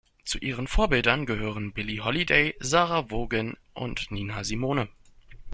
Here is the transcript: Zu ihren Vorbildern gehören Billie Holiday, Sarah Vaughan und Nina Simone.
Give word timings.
Zu 0.25 0.39
ihren 0.39 0.65
Vorbildern 0.65 1.27
gehören 1.27 1.73
Billie 1.73 2.03
Holiday, 2.03 2.55
Sarah 2.59 3.11
Vaughan 3.11 3.55
und 3.75 4.09
Nina 4.09 4.43
Simone. 4.43 4.89